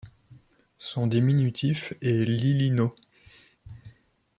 Son 0.79 1.05
diminutif 1.05 1.93
est 2.01 2.25
Lillino. 2.25 2.95